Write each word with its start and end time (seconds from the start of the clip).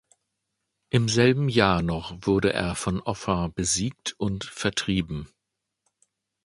Im 0.89 1.09
selben 1.09 1.47
Jahr 1.47 1.83
noch 1.83 2.15
wurde 2.21 2.51
er 2.53 2.73
von 2.73 3.01
Offa 3.01 3.49
besiegt 3.49 4.15
und 4.17 4.43
vertrieben. 4.45 5.27